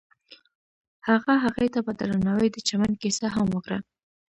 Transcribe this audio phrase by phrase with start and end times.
[1.07, 3.79] هغه هغې ته په درناوي د چمن کیسه هم وکړه.